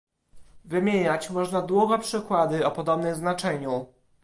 Wymieniać 0.65 1.29
można 1.29 1.61
długo 1.61 1.99
przykłady 1.99 2.65
o 2.65 2.71
podobnym 2.71 3.15
znaczeniu 3.15 3.85